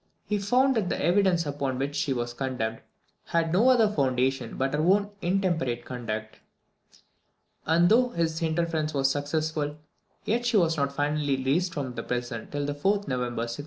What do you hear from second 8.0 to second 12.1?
his interference was successful, yet she was not finally released from